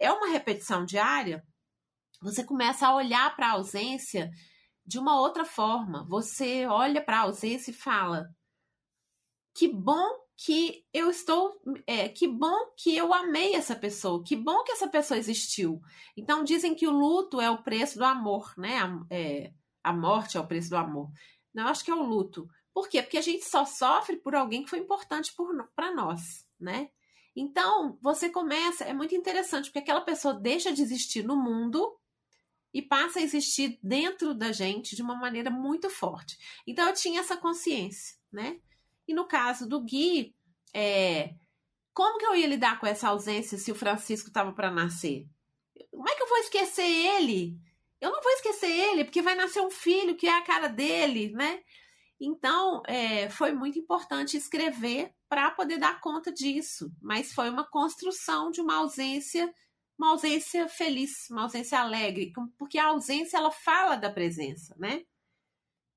[0.00, 1.44] É uma repetição diária,
[2.22, 4.30] você começa a olhar para a ausência
[4.86, 6.06] de uma outra forma.
[6.08, 8.24] Você olha para a ausência e fala:
[9.54, 14.64] que bom que eu estou, é, que bom que eu amei essa pessoa, que bom
[14.64, 15.78] que essa pessoa existiu.
[16.16, 18.80] Então dizem que o luto é o preço do amor, né?
[19.10, 19.52] É,
[19.86, 21.08] a morte é o preço do amor.
[21.54, 22.48] Não, acho que é o luto.
[22.74, 23.00] Por quê?
[23.00, 25.32] Porque a gente só sofre por alguém que foi importante
[25.76, 26.90] para nós, né?
[27.36, 31.96] Então, você começa, é muito interessante, porque aquela pessoa deixa de existir no mundo
[32.74, 36.36] e passa a existir dentro da gente de uma maneira muito forte.
[36.66, 38.60] Então eu tinha essa consciência, né?
[39.06, 40.34] E no caso do Gui,
[40.74, 41.32] é,
[41.94, 45.26] como que eu ia lidar com essa ausência se o Francisco estava para nascer?
[45.90, 47.56] Como é que eu vou esquecer ele?
[48.06, 51.32] Eu não vou esquecer ele, porque vai nascer um filho que é a cara dele,
[51.32, 51.62] né?
[52.20, 58.50] Então, é, foi muito importante escrever para poder dar conta disso, mas foi uma construção
[58.50, 59.52] de uma ausência
[59.98, 65.02] uma ausência feliz, uma ausência alegre, porque a ausência ela fala da presença, né?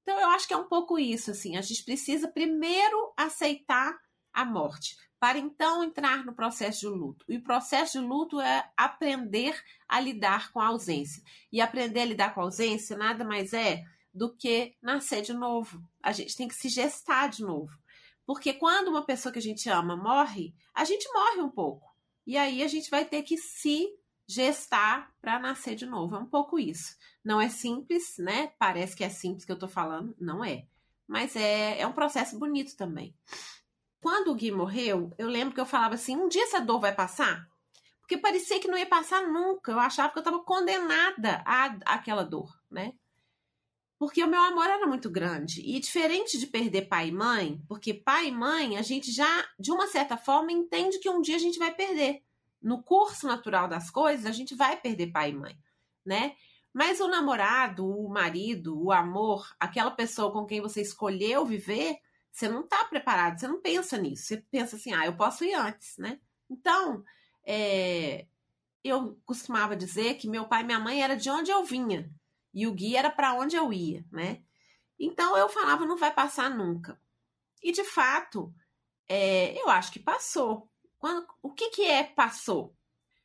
[0.01, 3.99] Então eu acho que é um pouco isso, assim, a gente precisa primeiro aceitar
[4.31, 7.25] a morte, para então entrar no processo de luto.
[7.27, 11.21] E o processo de luto é aprender a lidar com a ausência.
[11.51, 15.83] E aprender a lidar com a ausência nada mais é do que nascer de novo.
[16.01, 17.77] A gente tem que se gestar de novo.
[18.25, 21.89] Porque quando uma pessoa que a gente ama morre, a gente morre um pouco.
[22.25, 23.89] E aí a gente vai ter que se
[24.27, 26.15] gestar para nascer de novo.
[26.15, 26.95] É um pouco isso.
[27.23, 28.53] Não é simples, né?
[28.59, 30.65] Parece que é simples que eu tô falando, não é.
[31.07, 33.15] Mas é, é um processo bonito também.
[34.01, 36.93] Quando o Gui morreu, eu lembro que eu falava assim: um dia essa dor vai
[36.93, 37.47] passar?
[37.99, 39.71] Porque parecia que não ia passar nunca.
[39.71, 42.93] Eu achava que eu estava condenada a aquela dor, né?
[43.99, 45.61] Porque o meu amor era muito grande.
[45.61, 49.71] E diferente de perder pai e mãe, porque pai e mãe a gente já, de
[49.71, 52.23] uma certa forma, entende que um dia a gente vai perder.
[52.61, 55.57] No curso natural das coisas, a gente vai perder pai e mãe,
[56.05, 56.35] né?
[56.73, 61.97] Mas o namorado, o marido, o amor, aquela pessoa com quem você escolheu viver,
[62.31, 64.23] você não está preparado, você não pensa nisso.
[64.25, 66.19] Você pensa assim, ah, eu posso ir antes, né?
[66.49, 67.03] Então,
[67.45, 68.27] é,
[68.83, 72.09] eu costumava dizer que meu pai e minha mãe era de onde eu vinha.
[72.53, 74.41] E o guia era para onde eu ia, né?
[74.99, 76.99] Então eu falava, não vai passar nunca.
[77.61, 78.53] E de fato,
[79.07, 80.69] é, eu acho que passou.
[80.97, 82.75] Quando, o que, que é passou?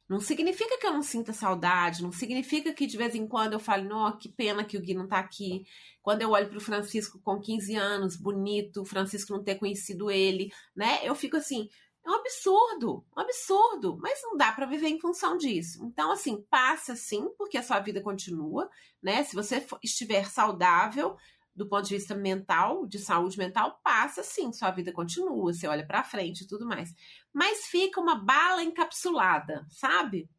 [0.08, 3.58] Não significa que eu não sinta saudade, não significa que de vez em quando eu
[3.58, 5.64] fale, não, que pena que o Gui não tá aqui.
[6.02, 10.52] Quando eu olho para o Francisco com 15 anos, bonito, Francisco não ter conhecido ele,
[10.76, 10.98] né?
[11.02, 11.68] Eu fico assim,
[12.06, 15.82] é um absurdo, um absurdo, mas não dá para viver em função disso.
[15.86, 18.68] Então, assim, passa sim, porque a sua vida continua,
[19.02, 19.24] né?
[19.24, 21.16] Se você estiver saudável
[21.56, 25.86] do ponto de vista mental, de saúde mental, passa sim, sua vida continua, você olha
[25.86, 26.92] para frente e tudo mais.
[27.34, 30.30] Mas fica uma bala encapsulada, sabe?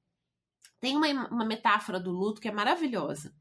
[0.80, 3.36] Tem uma, uma metáfora do luto que é maravilhosa.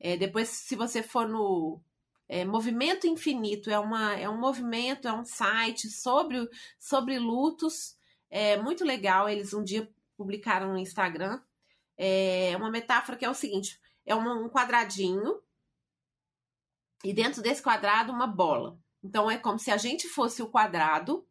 [0.00, 1.82] É, depois, se você for no
[2.26, 7.96] é, Movimento Infinito é, uma, é um movimento, é um site sobre, sobre lutos.
[8.30, 9.28] É muito legal.
[9.28, 11.40] Eles um dia publicaram no Instagram.
[11.96, 15.40] É uma metáfora que é o seguinte: é um quadradinho
[17.04, 18.78] e dentro desse quadrado uma bola.
[19.02, 21.26] Então é como se a gente fosse o quadrado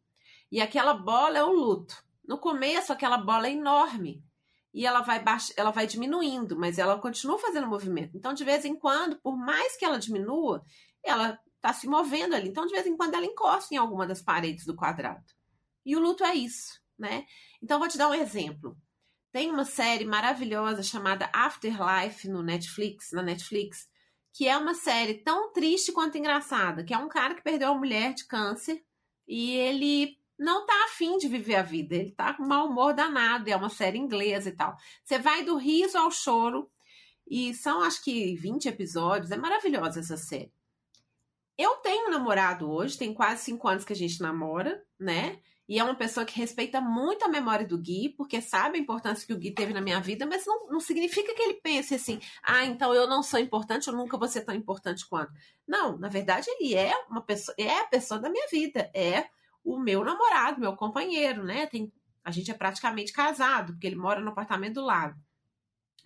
[0.54, 2.00] e aquela bola é o luto.
[2.24, 4.24] No começo, aquela bola é enorme
[4.72, 5.52] e ela vai baix...
[5.56, 8.16] ela vai diminuindo, mas ela continua fazendo movimento.
[8.16, 10.64] Então, de vez em quando, por mais que ela diminua,
[11.02, 12.50] ela está se movendo ali.
[12.50, 15.24] Então, de vez em quando, ela encosta em alguma das paredes do quadrado.
[15.84, 17.26] E o luto é isso, né?
[17.60, 18.76] Então, vou te dar um exemplo.
[19.32, 23.88] Tem uma série maravilhosa chamada Afterlife no Netflix, na Netflix,
[24.32, 27.76] que é uma série tão triste quanto engraçada, que é um cara que perdeu a
[27.76, 28.80] mulher de câncer
[29.26, 33.48] e ele não tá afim de viver a vida, ele tá com mau humor danado,
[33.48, 34.76] é uma série inglesa e tal.
[35.02, 36.70] Você vai do riso ao choro,
[37.26, 40.52] e são acho que 20 episódios, é maravilhosa essa série.
[41.56, 45.40] Eu tenho um namorado hoje, tem quase cinco anos que a gente namora, né?
[45.66, 49.26] E é uma pessoa que respeita muito a memória do Gui, porque sabe a importância
[49.26, 52.20] que o Gui teve na minha vida, mas não, não significa que ele pense assim,
[52.42, 55.32] ah, então eu não sou importante, eu nunca vou ser tão importante quanto.
[55.66, 59.26] Não, na verdade, ele é uma pessoa, é a pessoa da minha vida, é
[59.64, 61.66] o meu namorado, meu companheiro, né?
[61.66, 61.90] Tem,
[62.22, 65.18] a gente é praticamente casado, porque ele mora no apartamento do lado.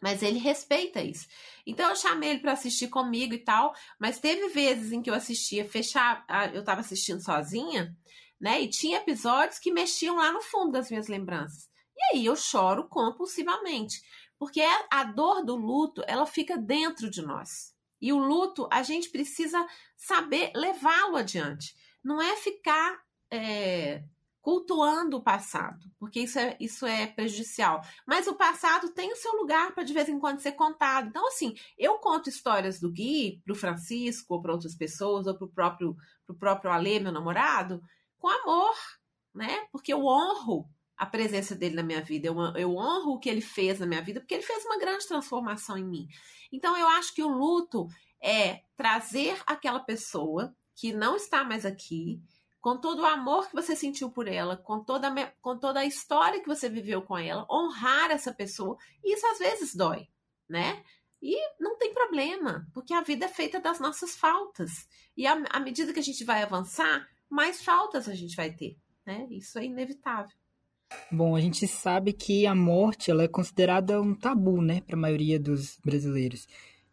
[0.01, 1.27] Mas ele respeita isso.
[1.66, 5.14] Então eu chamei ele para assistir comigo e tal, mas teve vezes em que eu
[5.14, 7.97] assistia fechar, eu estava assistindo sozinha,
[8.40, 8.61] né?
[8.61, 11.68] E tinha episódios que mexiam lá no fundo das minhas lembranças.
[11.97, 14.01] E aí eu choro compulsivamente,
[14.38, 17.75] porque a dor do luto, ela fica dentro de nós.
[18.01, 19.66] E o luto, a gente precisa
[19.97, 21.75] saber levá-lo adiante.
[22.05, 22.97] Não é ficar
[23.30, 24.02] é,
[24.40, 27.82] cultuando o passado, porque isso é, isso é prejudicial.
[28.06, 31.08] Mas o passado tem o seu lugar para de vez em quando ser contado.
[31.08, 35.34] Então, assim, eu conto histórias do Gui para o Francisco, ou para outras pessoas, ou
[35.34, 37.82] para o próprio, pro próprio Alê, meu namorado,
[38.18, 38.74] com amor,
[39.34, 39.66] né?
[39.70, 43.40] Porque eu honro a presença dele na minha vida, eu, eu honro o que ele
[43.40, 46.08] fez na minha vida, porque ele fez uma grande transformação em mim.
[46.50, 47.86] Então, eu acho que o luto
[48.20, 52.20] é trazer aquela pessoa que não está mais aqui,
[52.61, 56.40] com todo o amor que você sentiu por ela, com toda, com toda a história
[56.40, 58.77] que você viveu com ela, honrar essa pessoa.
[59.05, 60.09] Isso às vezes dói,
[60.49, 60.83] né?
[61.21, 64.88] E não tem problema, porque a vida é feita das nossas faltas.
[65.16, 68.77] E à, à medida que a gente vai avançar, mais faltas a gente vai ter,
[69.05, 69.27] né?
[69.31, 70.37] Isso é inevitável.
[71.12, 74.99] Bom, a gente sabe que a morte ela é considerada um tabu, né, para a
[74.99, 76.47] maioria dos brasileiros.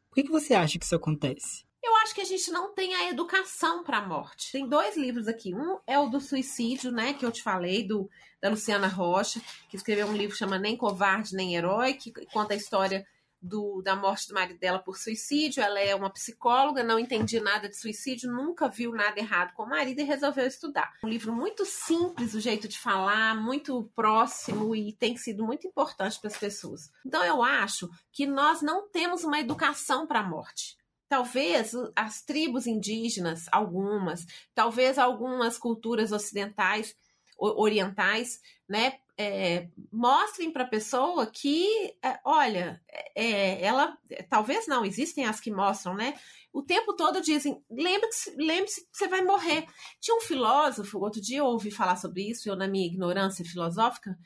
[0.09, 1.65] Por que, que você acha que isso acontece?
[2.05, 4.51] Acho que a gente não tem a educação para a morte.
[4.51, 5.55] Tem dois livros aqui.
[5.55, 8.07] Um é o do suicídio, né, que eu te falei, do
[8.39, 12.53] da Luciana Rocha, que escreveu um livro que chama Nem Covarde Nem Herói, que conta
[12.53, 13.07] a história
[13.41, 15.63] do, da morte do marido dela por suicídio.
[15.63, 19.69] Ela é uma psicóloga, não entendi nada de suicídio, nunca viu nada errado com o
[19.69, 20.93] marido e resolveu estudar.
[21.03, 26.19] Um livro muito simples, o jeito de falar, muito próximo e tem sido muito importante
[26.19, 26.91] para as pessoas.
[27.03, 30.77] Então eu acho que nós não temos uma educação para a morte.
[31.07, 36.95] Talvez as tribos indígenas, algumas, talvez algumas culturas ocidentais,
[37.37, 42.81] orientais, né, é, mostrem para a pessoa que, é, olha,
[43.15, 43.97] é, ela,
[44.29, 46.15] talvez não, existem as que mostram, né?
[46.51, 49.65] O tempo todo dizem, lembre-se lembre que você vai morrer.
[49.99, 54.17] Tinha um filósofo, outro dia eu ouvi falar sobre isso, eu na minha ignorância filosófica,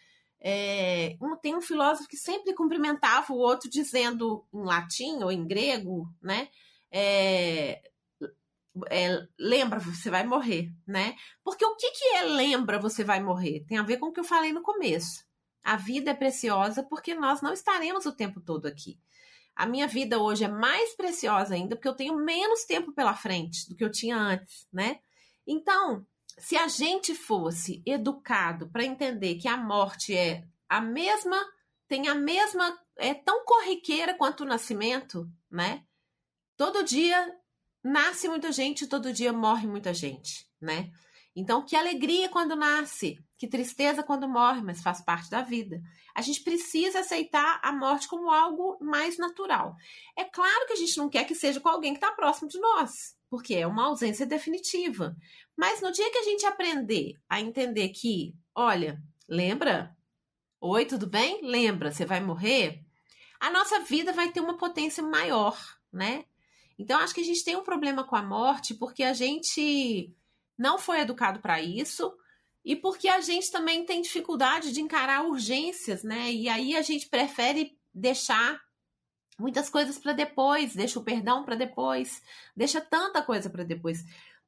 [0.41, 5.45] é, um, tem um filósofo que sempre cumprimentava o outro dizendo em latim ou em
[5.45, 6.47] grego, né?
[6.91, 7.81] É,
[8.89, 11.15] é, lembra, você vai morrer, né?
[11.43, 13.65] Porque o que, que é lembra, você vai morrer?
[13.67, 15.25] Tem a ver com o que eu falei no começo.
[15.63, 18.99] A vida é preciosa porque nós não estaremos o tempo todo aqui.
[19.55, 23.67] A minha vida hoje é mais preciosa ainda porque eu tenho menos tempo pela frente
[23.67, 24.99] do que eu tinha antes, né?
[25.45, 26.05] Então,
[26.37, 31.37] se a gente fosse educado para entender que a morte é a mesma,
[31.87, 35.83] tem a mesma, é tão corriqueira quanto o nascimento, né?
[36.59, 37.39] Todo dia
[37.81, 40.91] nasce muita gente, todo dia morre muita gente, né?
[41.33, 45.81] Então, que alegria quando nasce, que tristeza quando morre, mas faz parte da vida.
[46.13, 49.73] A gente precisa aceitar a morte como algo mais natural.
[50.17, 52.59] É claro que a gente não quer que seja com alguém que está próximo de
[52.59, 55.15] nós, porque é uma ausência definitiva.
[55.55, 59.95] Mas no dia que a gente aprender a entender que, olha, lembra?
[60.59, 61.39] Oi, tudo bem?
[61.41, 62.83] Lembra, você vai morrer?
[63.39, 65.57] A nossa vida vai ter uma potência maior,
[65.89, 66.25] né?
[66.79, 70.15] Então, acho que a gente tem um problema com a morte porque a gente
[70.57, 72.11] não foi educado para isso
[72.63, 76.31] e porque a gente também tem dificuldade de encarar urgências, né?
[76.31, 78.61] E aí a gente prefere deixar
[79.37, 82.21] muitas coisas para depois, deixa o perdão para depois,
[82.55, 83.99] deixa tanta coisa para depois.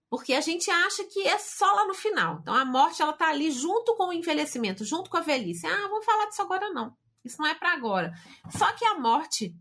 [0.10, 2.39] Porque a gente acha que é só lá no final.
[2.41, 5.67] Então a morte ela tá ali junto com o envelhecimento, junto com a velhice.
[5.67, 6.96] Ah, vamos falar disso agora não.
[7.24, 8.13] Isso não é para agora.
[8.58, 9.54] Só que a morte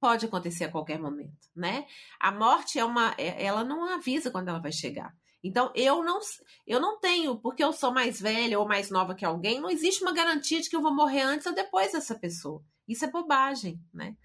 [0.00, 1.86] pode acontecer a qualquer momento, né?
[2.18, 5.14] A morte é uma, é, ela não avisa quando ela vai chegar.
[5.42, 6.18] Então eu não,
[6.66, 10.02] eu não tenho, porque eu sou mais velha ou mais nova que alguém, não existe
[10.02, 12.62] uma garantia de que eu vou morrer antes ou depois dessa pessoa.
[12.88, 14.16] Isso é bobagem, né?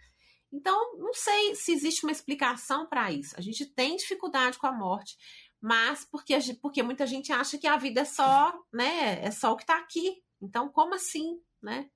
[0.51, 3.35] Então, não sei se existe uma explicação para isso.
[3.38, 5.17] A gente tem dificuldade com a morte,
[5.61, 9.21] mas porque, porque muita gente acha que a vida é só, né?
[9.21, 10.23] É só o que está aqui.
[10.41, 11.89] Então, como assim, né?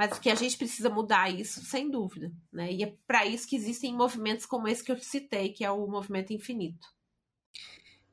[0.00, 2.32] Mas que a gente precisa mudar isso, sem dúvida.
[2.50, 2.72] Né?
[2.72, 5.86] E é para isso que existem movimentos como esse que eu citei, que é o
[5.86, 6.88] movimento infinito.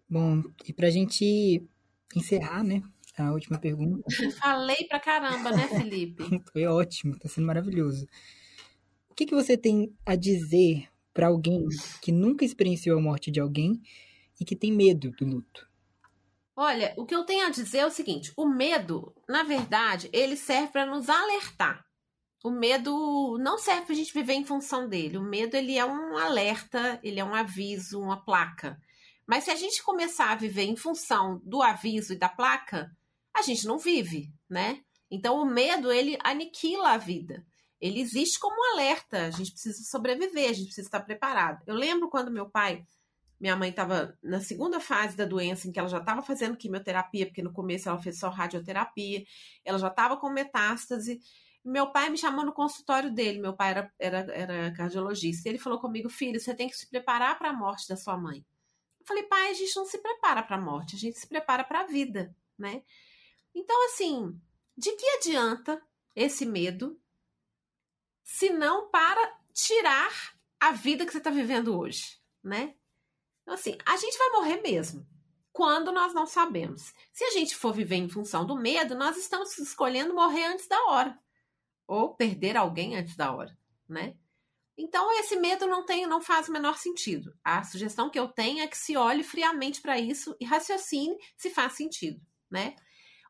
[0.10, 1.66] Bom, e para a gente
[2.14, 2.84] encerrar, né?
[3.18, 4.04] A última pergunta.
[4.38, 6.24] Falei pra caramba, né, Felipe?
[6.52, 8.06] Foi ótimo, está sendo maravilhoso.
[9.10, 11.66] O que, que você tem a dizer para alguém
[12.02, 13.82] que nunca experienciou a morte de alguém
[14.38, 15.67] e que tem medo do luto?
[16.60, 20.36] Olha, o que eu tenho a dizer é o seguinte: o medo, na verdade, ele
[20.36, 21.86] serve para nos alertar.
[22.44, 25.18] O medo não serve para a gente viver em função dele.
[25.18, 28.82] O medo ele é um alerta, ele é um aviso, uma placa.
[29.28, 32.92] Mas se a gente começar a viver em função do aviso e da placa,
[33.36, 34.82] a gente não vive, né?
[35.12, 37.46] Então o medo ele aniquila a vida.
[37.80, 39.26] Ele existe como um alerta.
[39.26, 41.62] A gente precisa sobreviver, a gente precisa estar preparado.
[41.68, 42.84] Eu lembro quando meu pai
[43.40, 47.28] minha mãe estava na segunda fase da doença, em que ela já estava fazendo quimioterapia,
[47.28, 49.24] porque no começo ela fez só radioterapia,
[49.64, 51.20] ela já estava com metástase.
[51.64, 55.48] Meu pai me chamou no consultório dele, meu pai era, era, era cardiologista.
[55.48, 58.44] Ele falou comigo, filho, você tem que se preparar para a morte da sua mãe.
[59.00, 61.64] Eu falei, pai, a gente não se prepara para a morte, a gente se prepara
[61.64, 62.82] para a vida, né?
[63.54, 64.40] Então, assim,
[64.76, 65.82] de que adianta
[66.16, 67.00] esse medo
[68.24, 72.76] se não para tirar a vida que você está vivendo hoje, né?
[73.48, 75.08] Então, assim, a gente vai morrer mesmo.
[75.54, 76.94] Quando nós não sabemos.
[77.14, 80.78] Se a gente for viver em função do medo, nós estamos escolhendo morrer antes da
[80.88, 81.18] hora.
[81.88, 84.18] Ou perder alguém antes da hora, né?
[84.78, 87.34] Então, esse medo não tem, não faz o menor sentido.
[87.42, 91.50] A sugestão que eu tenho é que se olhe friamente para isso e raciocine se
[91.50, 92.20] faz sentido,
[92.52, 92.76] né?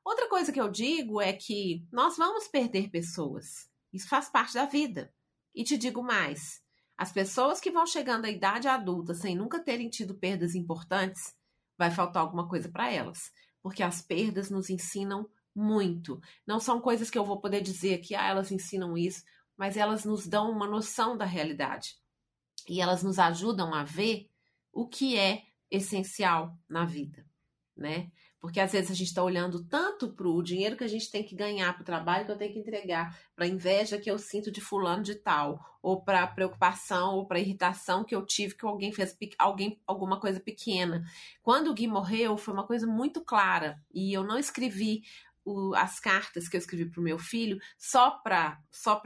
[0.03, 3.70] Outra coisa que eu digo é que nós vamos perder pessoas.
[3.93, 5.13] Isso faz parte da vida.
[5.53, 6.59] E te digo mais:
[6.98, 11.36] as pessoas que vão chegando à idade adulta sem nunca terem tido perdas importantes,
[11.78, 13.32] vai faltar alguma coisa para elas,
[13.62, 16.20] porque as perdas nos ensinam muito.
[16.45, 19.24] Não são coisas que eu vou poder dizer que ah, elas ensinam isso,
[19.56, 21.95] mas elas nos dão uma noção da realidade.
[22.68, 24.30] E elas nos ajudam a ver
[24.74, 27.26] o que é essencial na vida,
[27.76, 28.12] né?
[28.40, 31.24] Porque às vezes a gente está olhando tanto para o dinheiro que a gente tem
[31.24, 34.20] que ganhar para o trabalho que eu tenho que entregar, para a inveja que eu
[34.20, 38.26] sinto de fulano de tal, ou para a preocupação ou para a irritação que eu
[38.26, 41.04] tive que alguém fez alguém, alguma coisa pequena.
[41.42, 45.02] Quando o Gui morreu, foi uma coisa muito clara e eu não escrevi
[45.44, 49.02] o, as cartas que eu escrevi para o meu filho só para só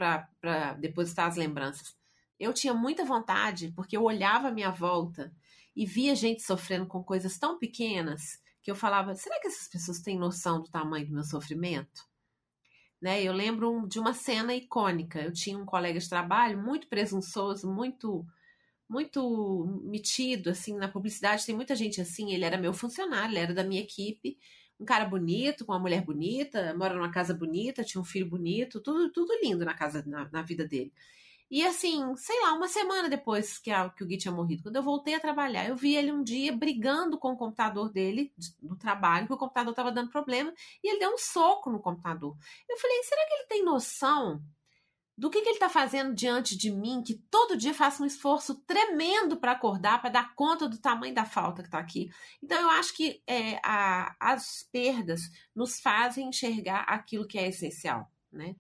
[0.80, 1.96] depositar as lembranças.
[2.40, 5.32] Eu tinha muita vontade, porque eu olhava à minha volta
[5.76, 10.00] e via gente sofrendo com coisas tão pequenas que eu falava: será que essas pessoas
[10.00, 12.10] têm noção do tamanho do meu sofrimento?
[13.02, 13.24] Né?
[13.24, 15.20] Eu lembro de uma cena icônica.
[15.20, 18.26] Eu tinha um colega de trabalho muito presunçoso, muito
[18.88, 21.46] muito metido assim na publicidade.
[21.46, 22.34] Tem muita gente assim.
[22.34, 24.38] Ele era meu funcionário, ele era da minha equipe.
[24.80, 28.82] Um cara bonito, com uma mulher bonita, mora numa casa bonita, tinha um filho bonito,
[28.82, 30.92] tudo, tudo lindo na casa, na, na vida dele.
[31.52, 34.78] E assim, sei lá, uma semana depois que, a, que o Gui tinha morrido, quando
[34.78, 38.34] eu voltei a trabalhar, eu vi ele um dia brigando com o computador dele,
[38.64, 42.38] no trabalho, que o computador estava dando problema, e ele deu um soco no computador.
[42.70, 44.42] Eu falei, será que ele tem noção
[45.18, 48.56] do que, que ele está fazendo diante de mim, que todo dia faço um esforço
[48.62, 52.10] tremendo para acordar, para dar conta do tamanho da falta que está aqui.
[52.42, 55.22] Então, eu acho que é, a, as perdas
[55.54, 58.56] nos fazem enxergar aquilo que é essencial, né?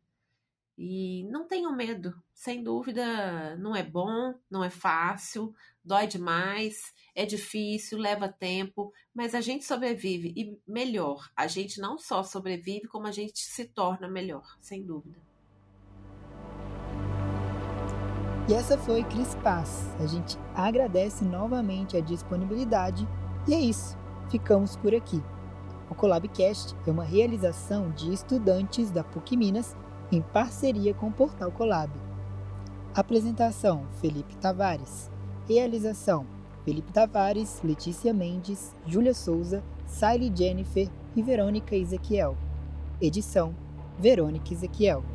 [0.77, 5.53] E não tenham medo, sem dúvida, não é bom, não é fácil,
[5.85, 11.99] dói demais, é difícil, leva tempo, mas a gente sobrevive e melhor, a gente não
[11.99, 15.21] só sobrevive, como a gente se torna melhor, sem dúvida.
[18.49, 19.93] E essa foi Cris Paz.
[19.99, 23.07] A gente agradece novamente a disponibilidade
[23.47, 23.95] e é isso.
[24.31, 25.21] Ficamos por aqui.
[25.91, 29.75] O Colabcast é uma realização de estudantes da PUC Minas
[30.11, 32.11] em parceria com o Portal Colab.
[32.93, 35.09] Apresentação: Felipe Tavares.
[35.47, 36.27] Realização:
[36.65, 42.35] Felipe Tavares, Letícia Mendes, Júlia Souza, Siley Jennifer e Verônica Ezequiel.
[43.01, 43.55] Edição:
[43.97, 45.05] Verônica Ezequiel.